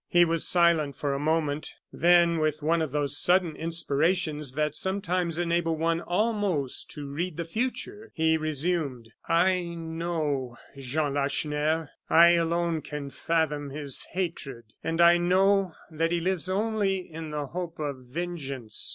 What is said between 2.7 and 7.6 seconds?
of those sudden inspirations that sometimes enable one almost to read the